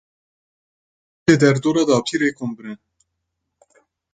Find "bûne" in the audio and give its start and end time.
2.57-2.73